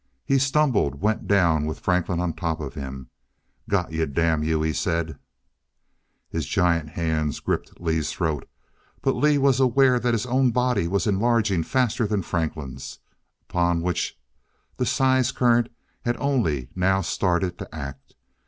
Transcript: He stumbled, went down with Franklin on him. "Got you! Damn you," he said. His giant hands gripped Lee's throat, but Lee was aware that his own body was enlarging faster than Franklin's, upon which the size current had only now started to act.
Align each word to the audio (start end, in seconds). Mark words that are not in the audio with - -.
He 0.25 0.39
stumbled, 0.39 0.99
went 1.01 1.27
down 1.27 1.67
with 1.67 1.79
Franklin 1.81 2.19
on 2.19 2.33
him. 2.71 3.09
"Got 3.69 3.91
you! 3.91 4.07
Damn 4.07 4.41
you," 4.41 4.63
he 4.63 4.73
said. 4.73 5.19
His 6.27 6.47
giant 6.47 6.89
hands 6.89 7.39
gripped 7.39 7.79
Lee's 7.79 8.11
throat, 8.11 8.49
but 9.03 9.15
Lee 9.15 9.37
was 9.37 9.59
aware 9.59 9.99
that 9.99 10.15
his 10.15 10.25
own 10.25 10.49
body 10.49 10.87
was 10.87 11.05
enlarging 11.05 11.61
faster 11.61 12.07
than 12.07 12.23
Franklin's, 12.23 12.97
upon 13.47 13.83
which 13.83 14.19
the 14.77 14.87
size 14.87 15.31
current 15.31 15.69
had 16.03 16.17
only 16.17 16.69
now 16.73 17.01
started 17.01 17.59
to 17.59 17.69
act. 17.75 18.15